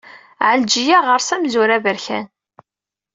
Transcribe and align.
Ɛelǧiya 0.49 0.99
ɣer-s 1.07 1.29
amzur 1.35 1.69
aberkan. 1.77 2.25